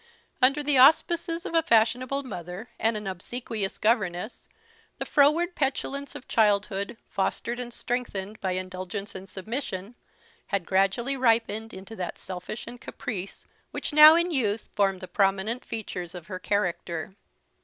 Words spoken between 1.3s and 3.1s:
of a fashionable mother and an